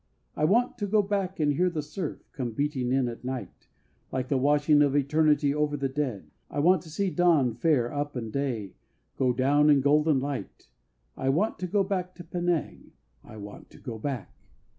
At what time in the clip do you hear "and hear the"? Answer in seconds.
1.39-1.83